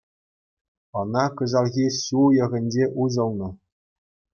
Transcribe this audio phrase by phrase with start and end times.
[1.01, 3.49] Ӑна кӑҫалхи ҫу уйӑхӗнче уҫӑлнӑ.